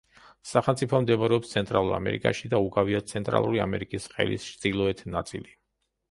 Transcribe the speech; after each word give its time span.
სახელმწიფო 0.51 0.99
მდებარეობს 1.01 1.51
ცენტრალურ 1.57 1.97
ამერიკაში 1.97 2.49
და 2.53 2.61
უკავია 2.67 3.01
ცენტრალური 3.11 3.61
ამერიკის 3.65 4.07
ყელის 4.15 4.47
ჩრდილოეთ 4.53 5.05
ნაწილი. 5.17 5.55